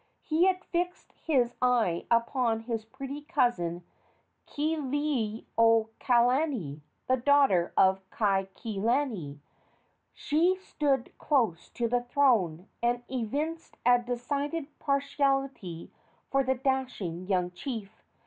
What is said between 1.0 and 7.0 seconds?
his eye upon his pretty cousin Kealiiokalani,